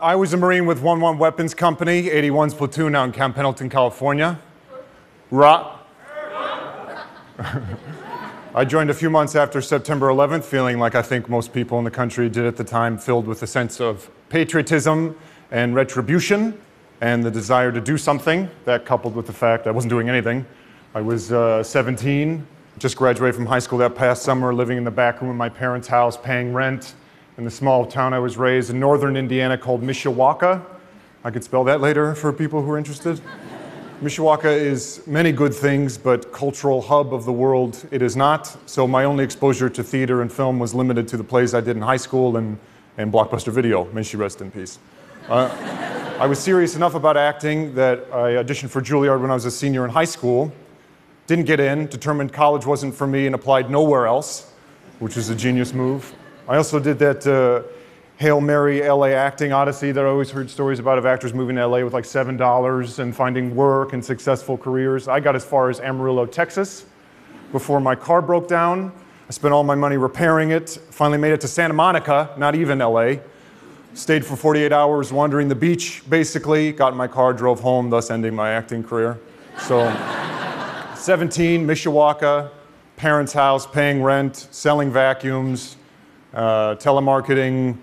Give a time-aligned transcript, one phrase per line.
[0.00, 3.68] I was a Marine with 1 1 Weapons Company, 81's platoon out in Camp Pendleton,
[3.68, 4.38] California.
[5.32, 5.80] Ra.
[8.54, 11.84] I joined a few months after September 11th, feeling like I think most people in
[11.84, 15.18] the country did at the time, filled with a sense of patriotism
[15.50, 16.60] and retribution
[17.00, 18.48] and the desire to do something.
[18.66, 20.46] That coupled with the fact I wasn't doing anything.
[20.94, 22.46] I was uh, 17,
[22.78, 25.48] just graduated from high school that past summer, living in the back room of my
[25.48, 26.94] parents' house, paying rent
[27.38, 30.60] in the small town I was raised in northern Indiana called Mishawaka.
[31.22, 33.20] I could spell that later for people who are interested.
[34.02, 38.56] Mishawaka is many good things, but cultural hub of the world it is not.
[38.68, 41.76] So my only exposure to theater and film was limited to the plays I did
[41.76, 42.58] in high school and,
[42.96, 43.84] and Blockbuster Video.
[43.92, 44.80] May she rest in peace.
[45.28, 45.48] Uh,
[46.18, 49.50] I was serious enough about acting that I auditioned for Juilliard when I was a
[49.50, 50.52] senior in high school.
[51.28, 54.50] Didn't get in, determined college wasn't for me, and applied nowhere else,
[54.98, 56.12] which was a genius move.
[56.48, 57.62] I also did that uh,
[58.16, 61.66] Hail Mary LA acting odyssey that I always heard stories about of actors moving to
[61.66, 65.08] LA with like $7 and finding work and successful careers.
[65.08, 66.86] I got as far as Amarillo, Texas
[67.52, 68.92] before my car broke down.
[69.28, 72.78] I spent all my money repairing it, finally made it to Santa Monica, not even
[72.78, 73.16] LA.
[73.92, 76.72] Stayed for 48 hours wandering the beach, basically.
[76.72, 79.18] Got in my car, drove home, thus ending my acting career.
[79.58, 79.84] So,
[80.94, 82.50] 17, Mishawaka,
[82.96, 85.76] parents' house, paying rent, selling vacuums,
[86.34, 87.76] uh, telemarketing,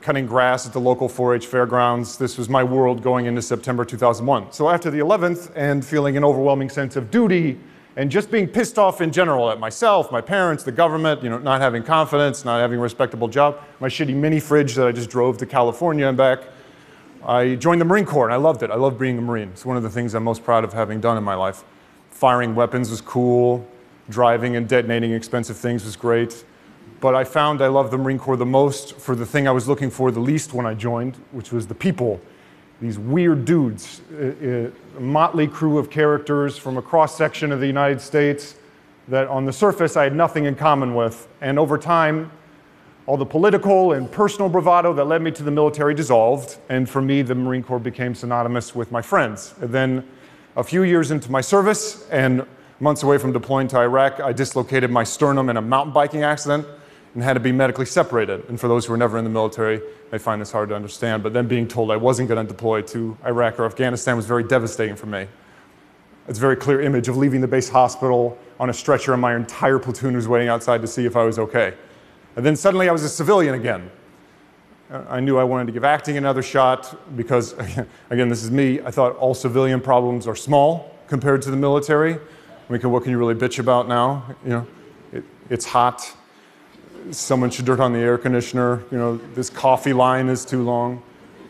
[0.00, 2.18] cutting grass at the local 4 H fairgrounds.
[2.18, 4.52] This was my world going into September 2001.
[4.52, 7.58] So after the 11th, and feeling an overwhelming sense of duty
[7.96, 11.38] and just being pissed off in general at myself, my parents, the government, you know,
[11.38, 15.10] not having confidence, not having a respectable job, my shitty mini fridge that I just
[15.10, 16.40] drove to California and back,
[17.24, 18.70] I joined the Marine Corps and I loved it.
[18.70, 19.50] I loved being a Marine.
[19.50, 21.62] It's one of the things I'm most proud of having done in my life.
[22.10, 23.66] Firing weapons was cool,
[24.08, 26.44] driving and detonating expensive things was great
[27.02, 29.66] but I found I loved the Marine Corps the most for the thing I was
[29.66, 32.20] looking for the least when I joined, which was the people.
[32.80, 37.66] These weird dudes, a, a motley crew of characters from a cross section of the
[37.66, 38.54] United States
[39.08, 41.26] that on the surface I had nothing in common with.
[41.40, 42.30] And over time,
[43.06, 47.02] all the political and personal bravado that led me to the military dissolved, and for
[47.02, 49.54] me, the Marine Corps became synonymous with my friends.
[49.60, 50.08] And then,
[50.54, 52.46] a few years into my service and
[52.78, 56.64] months away from deploying to Iraq, I dislocated my sternum in a mountain biking accident
[57.14, 58.48] and had to be medically separated.
[58.48, 59.80] And for those who are never in the military,
[60.10, 61.22] they find this hard to understand.
[61.22, 64.44] But then being told I wasn't going to deploy to Iraq or Afghanistan was very
[64.44, 65.26] devastating for me.
[66.28, 69.34] It's a very clear image of leaving the base hospital on a stretcher, and my
[69.34, 71.74] entire platoon was waiting outside to see if I was okay.
[72.36, 73.90] And then suddenly I was a civilian again.
[75.08, 77.54] I knew I wanted to give acting another shot because,
[78.10, 78.80] again, this is me.
[78.80, 82.14] I thought all civilian problems are small compared to the military.
[82.14, 84.34] I mean, what can you really bitch about now?
[84.44, 84.66] You know,
[85.12, 86.14] it, it's hot
[87.10, 88.82] someone should turn on the air conditioner.
[88.90, 91.02] You know, this coffee line is too long.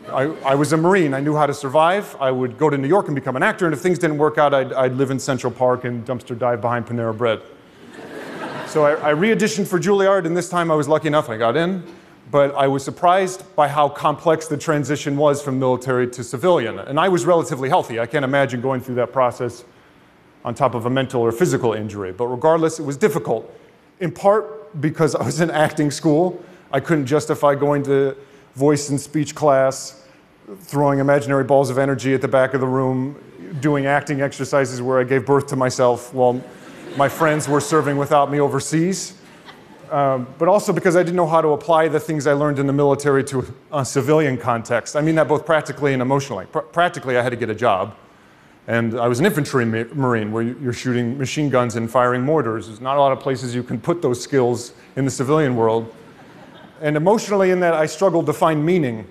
[0.09, 1.13] I, I, was a Marine.
[1.13, 2.15] I knew how to survive.
[2.19, 4.37] I would go to New York and become an actor, and if things didn't work
[4.37, 7.41] out, I'd, I'd live in Central Park and dumpster dive behind Panera Bread.
[8.67, 11.37] so I, I re auditioned for Juilliard, and this time I was lucky enough I
[11.37, 11.83] got in.
[12.31, 16.79] But I was surprised by how complex the transition was from military to civilian.
[16.79, 17.99] And I was relatively healthy.
[17.99, 19.63] I can't imagine going through that process
[20.43, 22.11] on top of a mental or physical injury.
[22.11, 23.53] But regardless, it was difficult.
[23.99, 26.43] In part because I was in acting school.
[26.71, 28.15] I couldn't justify going to
[28.55, 30.05] voice and speech class,
[30.59, 33.21] throwing imaginary balls of energy at the back of the room,
[33.61, 36.41] doing acting exercises where I gave birth to myself while
[36.97, 39.15] my friends were serving without me overseas.
[39.91, 42.65] Um, but also because I didn't know how to apply the things I learned in
[42.65, 44.95] the military to a civilian context.
[44.95, 46.47] I mean that both practically and emotionally.
[46.47, 47.95] Pr- practically, I had to get a job.
[48.67, 52.67] And I was an infantry marine where you're shooting machine guns and firing mortars.
[52.67, 55.93] There's not a lot of places you can put those skills in the civilian world.
[56.81, 59.05] And emotionally, in that, I struggled to find meaning.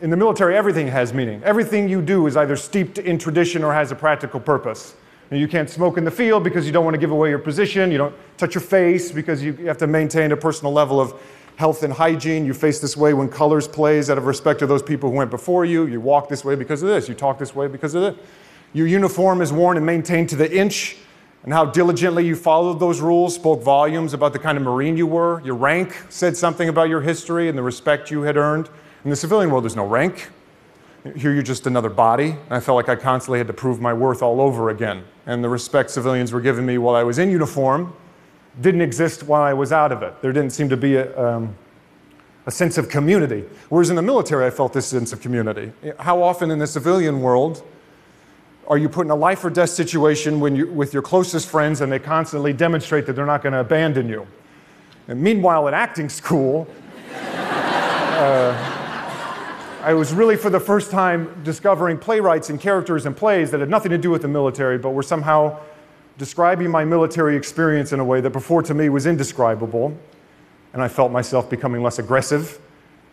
[0.00, 1.42] In the military, everything has meaning.
[1.44, 4.94] Everything you do is either steeped in tradition or has a practical purpose.
[5.30, 7.38] And you can't smoke in the field because you don't want to give away your
[7.38, 7.90] position.
[7.90, 11.20] You don't touch your face because you have to maintain a personal level of
[11.56, 12.44] health and hygiene.
[12.44, 15.30] You face this way when colors plays out of respect to those people who went
[15.30, 15.86] before you.
[15.86, 17.08] You walk this way because of this.
[17.08, 18.26] You talk this way because of this.
[18.72, 20.96] Your uniform is worn and maintained to the inch,
[21.44, 25.06] and how diligently you followed those rules spoke volumes about the kind of Marine you
[25.06, 25.40] were.
[25.42, 28.68] Your rank said something about your history and the respect you had earned.
[29.04, 30.30] In the civilian world, there's no rank.
[31.16, 32.30] Here you're just another body.
[32.30, 35.02] And I felt like I constantly had to prove my worth all over again.
[35.26, 37.92] And the respect civilians were giving me while I was in uniform
[38.60, 40.20] didn't exist while I was out of it.
[40.20, 41.56] There didn't seem to be a, um,
[42.46, 43.44] a sense of community.
[43.68, 45.72] Whereas in the military, I felt this sense of community.
[45.98, 47.62] How often in the civilian world
[48.68, 51.80] are you put in a life or death situation when you, with your closest friends
[51.80, 54.26] and they constantly demonstrate that they're not going to abandon you?
[55.08, 56.68] And meanwhile, at acting school,
[57.12, 58.78] uh,
[59.82, 63.68] I was really, for the first time, discovering playwrights and characters and plays that had
[63.68, 65.58] nothing to do with the military, but were somehow
[66.18, 69.96] describing my military experience in a way that before to me was indescribable.
[70.72, 72.60] And I felt myself becoming less aggressive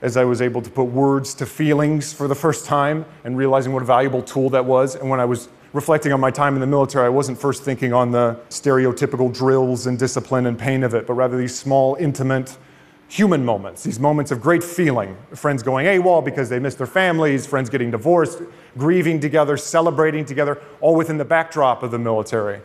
[0.02, 3.74] as I was able to put words to feelings for the first time and realizing
[3.74, 4.96] what a valuable tool that was.
[4.96, 7.94] And when I was reflecting on my time in the military, I wasn't first thinking
[7.94, 12.58] on the stereotypical drills and discipline and pain of it, but rather these small, intimate,
[13.10, 15.18] human moments, these moments of great feeling.
[15.34, 18.42] Friends going AWOL because they missed their families, friends getting divorced,
[18.78, 22.62] grieving together, celebrating together, all within the backdrop of the military.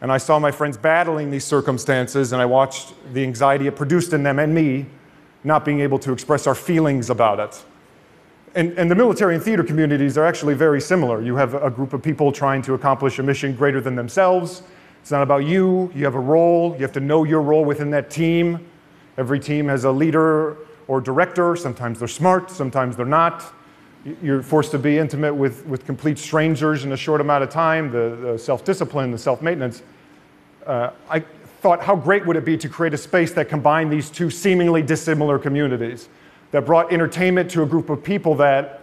[0.00, 4.12] And I saw my friends battling these circumstances, and I watched the anxiety it produced
[4.12, 4.86] in them and me
[5.44, 7.62] not being able to express our feelings about it.
[8.54, 11.20] And, and, the military and theater communities are actually very similar.
[11.20, 14.62] You have a group of people trying to accomplish a mission greater than themselves.
[15.02, 17.90] It's not about you, you have a role, you have to know your role within
[17.90, 18.64] that team.
[19.18, 20.56] Every team has a leader
[20.86, 21.56] or director.
[21.56, 23.44] Sometimes they're smart, sometimes they're not.
[24.22, 27.90] You're forced to be intimate with, with complete strangers in a short amount of time,
[27.90, 29.82] the, the self discipline, the self maintenance.
[30.66, 31.24] Uh, I
[31.64, 34.82] thought, how great would it be to create a space that combined these two seemingly
[34.82, 36.10] dissimilar communities,
[36.50, 38.82] that brought entertainment to a group of people that,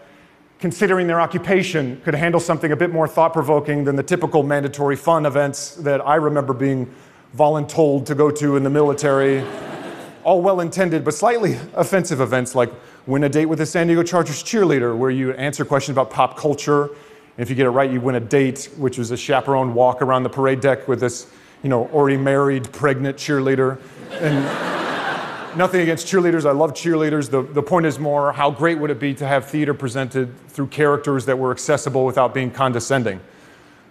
[0.58, 4.96] considering their occupation, could handle something a bit more thought provoking than the typical mandatory
[4.96, 6.92] fun events that I remember being
[7.38, 9.46] voluntold to go to in the military
[10.24, 12.72] all well intended but slightly offensive events like
[13.06, 16.36] win a date with a San Diego Chargers cheerleader, where you answer questions about pop
[16.36, 16.86] culture.
[16.86, 20.02] And if you get it right, you win a date, which was a chaperone walk
[20.02, 21.28] around the parade deck with this,
[21.64, 23.80] you know, already married, pregnant cheerleader.
[24.12, 26.46] And nothing against cheerleaders.
[26.46, 27.30] I love cheerleaders.
[27.30, 30.68] The, the point is more how great would it be to have theater presented through
[30.68, 33.20] characters that were accessible without being condescending?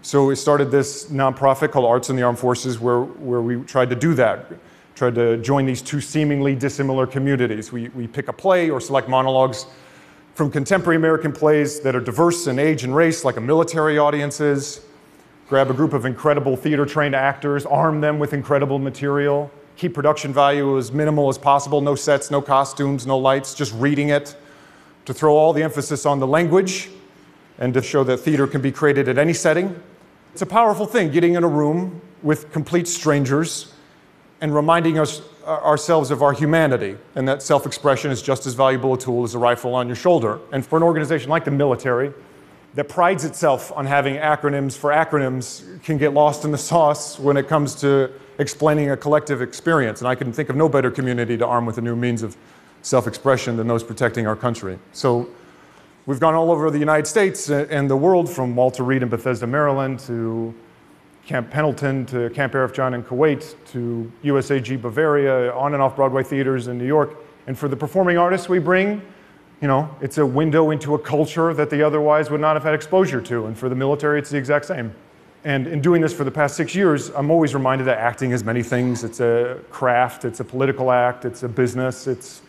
[0.02, 3.90] So we started this nonprofit called Arts in the Armed Forces where, where we tried
[3.90, 4.46] to do that
[5.00, 7.72] tried to join these two seemingly dissimilar communities.
[7.72, 9.64] We, we pick a play or select monologues
[10.34, 14.82] from contemporary American plays that are diverse in age and race, like a military audiences,
[15.50, 20.32] grab a group of incredible theater trained actors, arm them with incredible material, keep production
[20.32, 24.36] value as minimal as possible no sets, no costumes, no lights, just reading it,
[25.06, 26.88] to throw all the emphasis on the language
[27.58, 29.74] and to show that theater can be created at any setting.
[30.32, 33.74] It's a powerful thing getting in a room with complete strangers
[34.40, 38.54] and reminding us uh, ourselves of our humanity and that self expression is just as
[38.54, 40.38] valuable a tool as a rifle on your shoulder.
[40.52, 42.12] And for an organization like the military,
[42.74, 47.36] that prides itself on having acronyms for acronyms can get lost in the sauce when
[47.36, 50.00] it comes to explaining a collective experience.
[50.00, 52.36] And I can think of no better community to arm with a new means of
[52.82, 54.78] self expression than those protecting our country.
[54.92, 55.28] So
[56.06, 59.46] we've gone all over the United States and the world, from Walter Reed in Bethesda,
[59.46, 60.54] Maryland, to
[61.26, 66.68] Camp Pendleton to Camp Arifjan in Kuwait to USAG Bavaria, on and off Broadway theaters
[66.68, 67.16] in New York.
[67.46, 69.02] And for the performing artists we bring,
[69.60, 72.74] you know, it's a window into a culture that they otherwise would not have had
[72.74, 73.46] exposure to.
[73.46, 74.94] And for the military, it's the exact same.
[75.44, 78.44] And in doing this for the past six years, I'm always reminded that acting is
[78.44, 79.04] many things.
[79.04, 82.42] It's a craft, it's a political act, it's a business, it's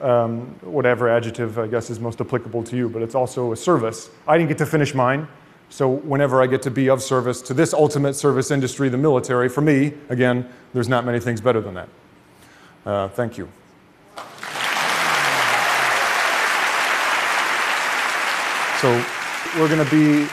[0.00, 4.10] um, whatever adjective I guess is most applicable to you, but it's also a service.
[4.26, 5.26] I didn't get to finish mine.
[5.70, 9.50] So, whenever I get to be of service to this ultimate service industry, the military,
[9.50, 11.88] for me, again, there's not many things better than that.
[12.86, 13.48] Uh, thank you.
[18.80, 19.04] So,
[19.58, 20.28] we're going to be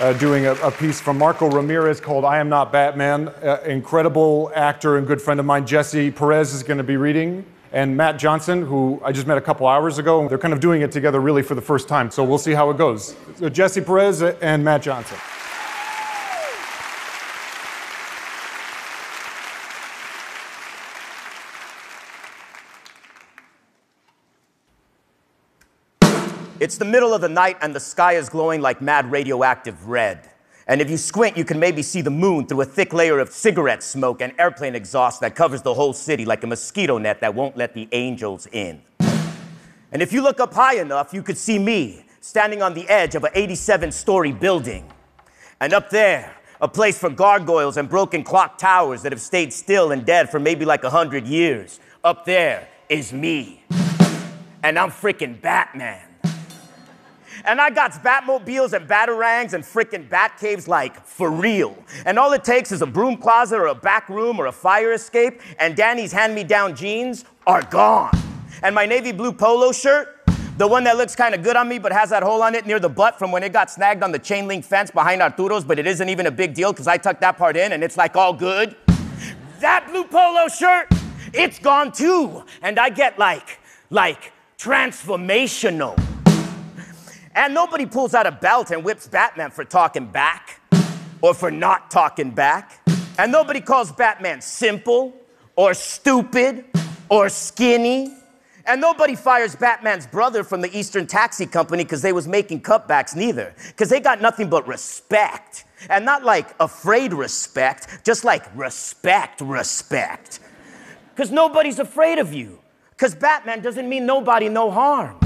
[0.00, 3.28] uh, doing a, a, piece from Marco Ramirez called I Am Not Batman.
[3.28, 7.44] Uh, incredible actor and good friend of mine, Jesse Perez, is going to be reading
[7.72, 10.28] and Matt Johnson, who I just met a couple hours ago.
[10.28, 12.70] They're kind of doing it together really for the first time, so we'll see how
[12.70, 13.16] it goes.
[13.36, 15.16] So Jesse Perez and Matt Johnson.
[26.62, 30.30] It's the middle of the night and the sky is glowing like mad radioactive red.
[30.68, 33.30] And if you squint, you can maybe see the moon through a thick layer of
[33.30, 37.34] cigarette smoke and airplane exhaust that covers the whole city like a mosquito net that
[37.34, 38.80] won't let the angels in.
[39.00, 43.16] And if you look up high enough, you could see me standing on the edge
[43.16, 44.88] of an 87 story building.
[45.60, 49.90] And up there, a place for gargoyles and broken clock towers that have stayed still
[49.90, 51.80] and dead for maybe like a hundred years.
[52.04, 53.64] Up there is me.
[54.62, 56.11] And I'm freaking Batman.
[57.44, 61.76] And I got Batmobiles and Batarangs and freaking Bat caves like for real.
[62.04, 64.92] And all it takes is a broom closet or a back room or a fire
[64.92, 68.16] escape, and Danny's hand me down jeans are gone.
[68.62, 70.20] And my navy blue polo shirt,
[70.58, 72.66] the one that looks kind of good on me but has that hole on it
[72.66, 75.64] near the butt from when it got snagged on the chain link fence behind Arturo's,
[75.64, 77.96] but it isn't even a big deal because I tucked that part in and it's
[77.96, 78.76] like all good.
[79.60, 80.88] That blue polo shirt,
[81.32, 82.44] it's gone too.
[82.60, 83.58] And I get like,
[83.90, 85.98] like transformational.
[87.34, 90.60] And nobody pulls out a belt and whips Batman for talking back
[91.22, 92.80] or for not talking back.
[93.18, 95.14] And nobody calls Batman simple
[95.56, 96.64] or stupid
[97.08, 98.14] or skinny.
[98.66, 103.16] And nobody fires Batman's brother from the Eastern Taxi Company because they was making cutbacks
[103.16, 103.54] neither.
[103.68, 105.64] Because they got nothing but respect.
[105.88, 110.38] And not like afraid respect, just like respect, respect.
[111.14, 112.60] Because nobody's afraid of you.
[112.90, 115.18] Because Batman doesn't mean nobody no harm.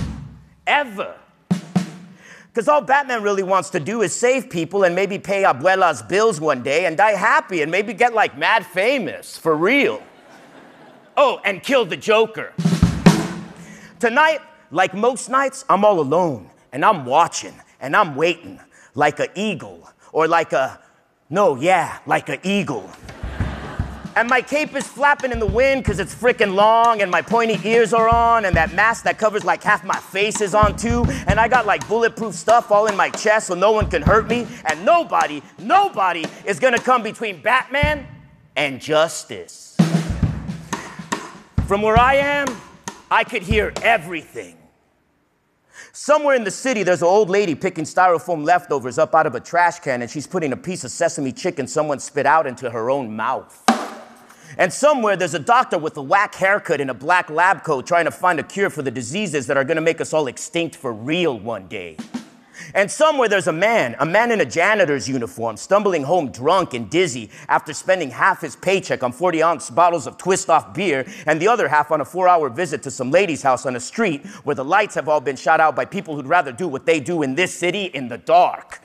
[0.67, 1.17] Ever.
[2.57, 6.41] Because all Batman really wants to do is save people and maybe pay abuela's bills
[6.41, 10.03] one day and die happy and maybe get like mad famous for real.
[11.19, 12.55] Oh, and kill the Joker.
[14.01, 18.59] Tonight, like most nights, I'm all alone and I'm watching and I'm waiting
[18.95, 20.81] like an eagle or like a,
[21.29, 22.91] no, yeah, like an eagle.
[24.17, 27.61] And my cape is flapping in the wind because it's freaking long, and my pointy
[27.69, 31.05] ears are on, and that mask that covers like half my face is on too.
[31.27, 34.27] And I got like bulletproof stuff all in my chest so no one can hurt
[34.27, 34.47] me.
[34.65, 38.07] And nobody, nobody is gonna come between Batman
[38.57, 39.77] and justice.
[41.67, 42.47] From where I am,
[43.11, 44.57] I could hear everything.
[45.93, 49.41] Somewhere in the city, there's an old lady picking styrofoam leftovers up out of a
[49.41, 52.89] trash can, and she's putting a piece of sesame chicken someone spit out into her
[52.89, 53.66] own mouth.
[54.59, 58.07] And somewhere there's a doctor with a whack haircut and a black lab coat trying
[58.07, 60.93] to find a cure for the diseases that are gonna make us all extinct for
[60.93, 61.97] real one day.
[62.73, 66.89] And somewhere there's a man, a man in a janitor's uniform, stumbling home drunk and
[66.89, 71.39] dizzy after spending half his paycheck on 40 ounce bottles of twist off beer and
[71.41, 74.25] the other half on a four hour visit to some lady's house on a street
[74.45, 76.99] where the lights have all been shot out by people who'd rather do what they
[76.99, 78.81] do in this city in the dark.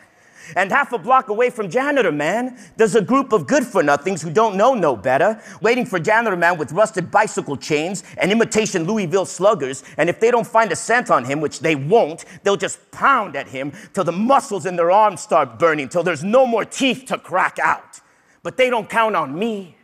[0.55, 4.21] And half a block away from Janitor Man, there's a group of good for nothings
[4.21, 8.83] who don't know no better, waiting for Janitor Man with rusted bicycle chains and imitation
[8.83, 9.83] Louisville sluggers.
[9.97, 13.35] And if they don't find a cent on him, which they won't, they'll just pound
[13.35, 17.05] at him till the muscles in their arms start burning, till there's no more teeth
[17.07, 18.01] to crack out.
[18.43, 19.75] But they don't count on me.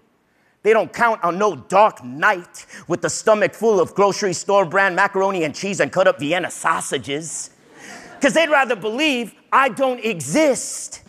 [0.64, 4.96] They don't count on no dark knight with the stomach full of grocery store brand
[4.96, 7.52] macaroni and cheese and cut up Vienna sausages.
[8.20, 11.04] Because they'd rather believe I don't exist.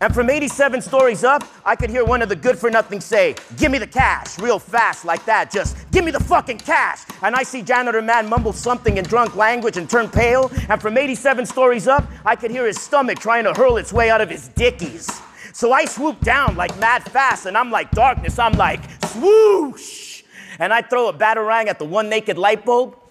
[0.00, 3.34] And from 87 stories up, I could hear one of the good for nothing say,
[3.56, 5.50] Give me the cash, real fast, like that.
[5.50, 7.00] Just give me the fucking cash.
[7.22, 10.50] And I see Janitor Man mumble something in drunk language and turn pale.
[10.68, 14.10] And from 87 stories up, I could hear his stomach trying to hurl its way
[14.10, 15.08] out of his dickies.
[15.54, 18.38] So I swoop down like mad fast, and I'm like darkness.
[18.38, 20.24] I'm like, swoosh.
[20.58, 23.05] And I throw a batarang at the one naked light bulb.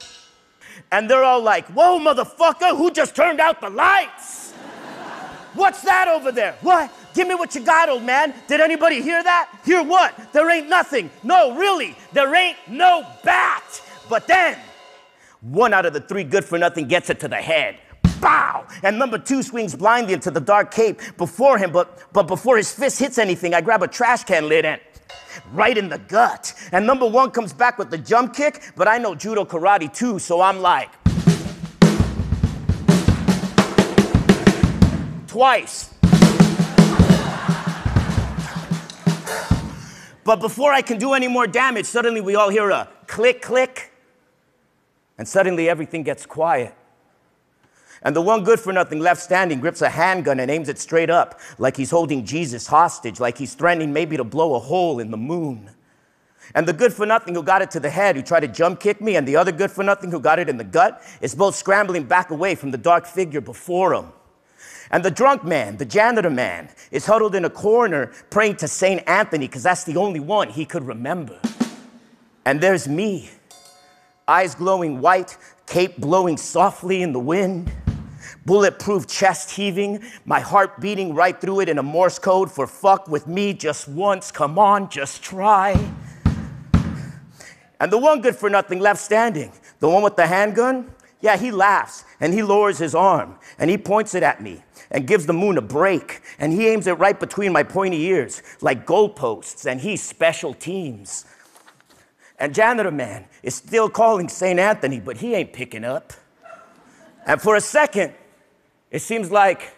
[0.96, 4.54] And they're all like, Whoa, motherfucker, who just turned out the lights?
[5.54, 6.56] What's that over there?
[6.62, 6.90] What?
[7.14, 8.34] Give me what you got, old man.
[8.48, 9.60] Did anybody hear that?
[9.66, 10.32] Hear what?
[10.32, 11.10] There ain't nothing.
[11.22, 13.82] No, really, there ain't no bat.
[14.10, 14.58] But then,
[15.42, 17.78] one out of the three good for nothing gets it to the head.
[18.22, 18.66] Bow!
[18.82, 22.72] And number two swings blindly into the dark cape before him, but, but before his
[22.72, 24.80] fist hits anything, I grab a trash can lid and
[25.52, 26.54] right in the gut.
[26.72, 30.20] And number one comes back with the jump kick, but I know judo karate too,
[30.20, 30.90] so I'm like,
[35.28, 35.94] twice.
[40.24, 43.92] But before I can do any more damage, suddenly we all hear a click, click,
[45.20, 46.74] and suddenly everything gets quiet.
[48.06, 51.10] And the one good for nothing left standing grips a handgun and aims it straight
[51.10, 55.10] up, like he's holding Jesus hostage, like he's threatening maybe to blow a hole in
[55.10, 55.72] the moon.
[56.54, 58.80] And the good for nothing who got it to the head, who tried to jump
[58.80, 61.34] kick me, and the other good for nothing who got it in the gut, is
[61.34, 64.06] both scrambling back away from the dark figure before him.
[64.92, 69.02] And the drunk man, the janitor man, is huddled in a corner praying to St.
[69.10, 71.40] Anthony because that's the only one he could remember.
[72.46, 73.32] And there's me,
[74.28, 75.36] eyes glowing white,
[75.66, 77.72] cape blowing softly in the wind,
[78.46, 83.08] bulletproof chest heaving, my heart beating right through it in a Morse code for fuck
[83.08, 85.74] with me just once, come on, just try.
[87.80, 91.52] And the one good for nothing left standing, the one with the handgun, yeah, he
[91.52, 95.34] laughs and he lowers his arm and he points it at me and gives the
[95.34, 96.22] moon a break.
[96.40, 101.26] And he aims it right between my pointy ears, like goalposts, and he's special teams.
[102.38, 104.60] And Janitor Man is still calling St.
[104.60, 106.14] Anthony, but he ain't picking up.
[107.26, 108.14] And for a second,
[108.96, 109.74] it seems like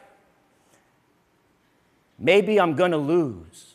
[2.20, 3.74] maybe I'm gonna lose.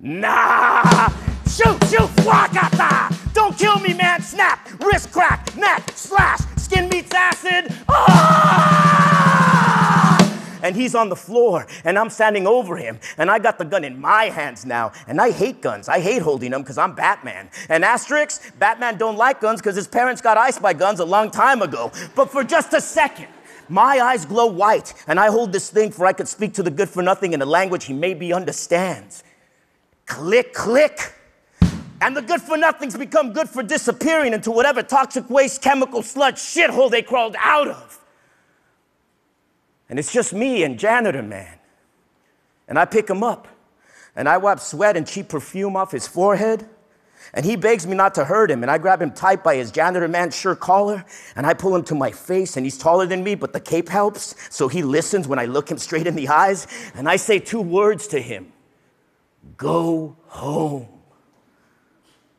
[0.00, 1.08] Nah!
[1.46, 3.34] Shoot, shoot, wakata!
[3.34, 4.22] Don't kill me, man!
[4.22, 4.66] Snap!
[4.80, 5.54] Wrist crack!
[5.56, 5.92] Neck!
[5.94, 6.40] Slash!
[6.56, 7.76] Skin meets acid!
[7.86, 9.11] Ah!
[10.62, 13.84] And he's on the floor, and I'm standing over him, and I got the gun
[13.84, 14.92] in my hands now.
[15.06, 15.88] And I hate guns.
[15.88, 17.50] I hate holding them because I'm Batman.
[17.68, 21.30] And asterisk, Batman don't like guns because his parents got iced by guns a long
[21.30, 21.92] time ago.
[22.14, 23.28] But for just a second,
[23.68, 26.70] my eyes glow white, and I hold this thing for I could speak to the
[26.70, 29.24] good for nothing in a language he maybe understands.
[30.06, 31.14] Click, click.
[32.00, 36.34] And the good for nothings become good for disappearing into whatever toxic waste, chemical sludge,
[36.34, 38.01] shithole they crawled out of.
[39.92, 41.58] And it's just me and Janitor Man.
[42.66, 43.46] And I pick him up,
[44.16, 46.66] and I wipe sweat and cheap perfume off his forehead.
[47.34, 49.70] And he begs me not to hurt him, and I grab him tight by his
[49.70, 51.04] janitor man shirt collar,
[51.36, 53.90] and I pull him to my face, and he's taller than me, but the cape
[53.90, 57.38] helps, so he listens when I look him straight in the eyes, and I say
[57.38, 58.50] two words to him
[59.58, 60.88] Go home.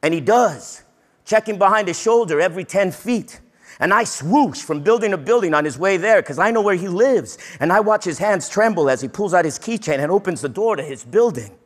[0.02, 0.82] And he does,
[1.24, 3.42] checking behind his shoulder every 10 feet.
[3.80, 6.76] And I swoosh from building to building on his way there because I know where
[6.76, 7.38] he lives.
[7.60, 10.50] And I watch his hands tremble as he pulls out his keychain and opens the
[10.50, 11.58] door to his building.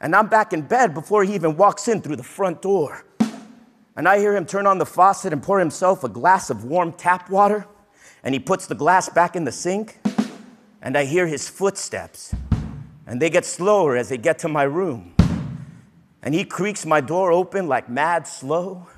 [0.00, 3.04] And I'm back in bed before he even walks in through the front door.
[3.96, 6.92] And I hear him turn on the faucet and pour himself a glass of warm
[6.92, 7.66] tap water.
[8.22, 9.98] And he puts the glass back in the sink.
[10.82, 12.34] And I hear his footsteps.
[13.06, 15.16] And they get slower as they get to my room
[16.26, 18.88] and he creaks my door open like mad slow.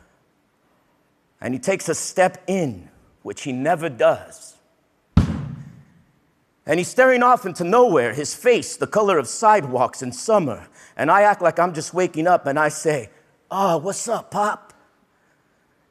[1.40, 2.88] And he takes a step in,
[3.22, 4.56] which he never does.
[5.16, 10.68] And he's staring off into nowhere, his face the color of sidewalks in summer.
[10.96, 13.10] And I act like I'm just waking up and I say,
[13.50, 14.74] Oh, what's up, Pop?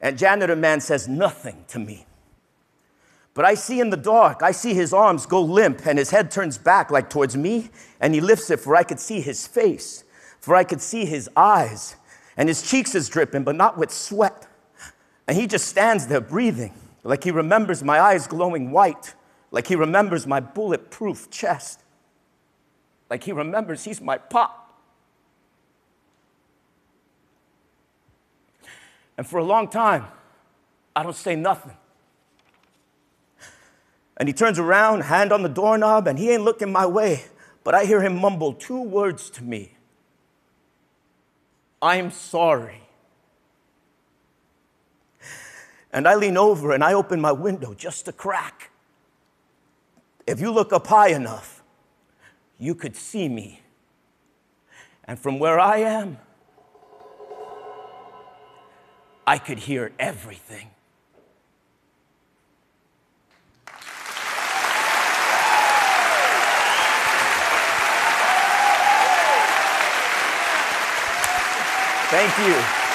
[0.00, 2.06] And janitor man says nothing to me.
[3.34, 6.30] But I see in the dark, I see his arms go limp and his head
[6.30, 10.04] turns back like towards me, and he lifts it for I could see his face
[10.40, 11.96] for I could see his eyes,
[12.36, 14.46] and his cheeks is dripping, but not with sweat.
[15.28, 16.72] And he just stands there breathing,
[17.04, 19.14] like he remembers my eyes glowing white,
[19.50, 21.82] like he remembers my bulletproof chest,
[23.10, 24.64] like he remembers he's my pop.
[29.18, 30.06] And for a long time,
[30.96, 31.76] I don't say nothing.
[34.16, 37.24] And he turns around, hand on the doorknob, and he ain't looking my way,
[37.64, 39.72] but I hear him mumble two words to me
[41.82, 42.87] I'm sorry.
[45.92, 48.70] And I lean over and I open my window just a crack.
[50.26, 51.62] If you look up high enough,
[52.58, 53.62] you could see me.
[55.04, 56.18] And from where I am,
[59.26, 60.70] I could hear everything.
[72.10, 72.87] Thank you.